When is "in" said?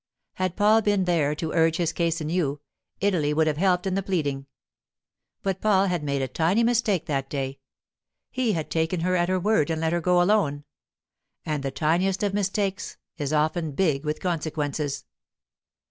3.85-3.93